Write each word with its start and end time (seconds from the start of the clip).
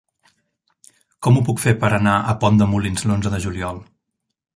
Com 1.27 1.35
ho 1.35 1.43
puc 1.49 1.61
fer 1.65 1.73
per 1.83 1.91
anar 1.97 2.13
a 2.17 2.35
Pont 2.45 2.57
de 2.61 2.69
Molins 2.71 3.05
l'onze 3.11 3.33
de 3.35 3.41
juliol? 3.45 3.83